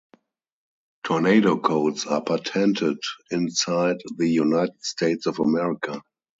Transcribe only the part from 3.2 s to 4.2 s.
inside